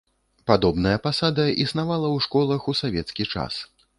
[0.51, 3.53] Падобная пасада існавала ў школах у савецкі час.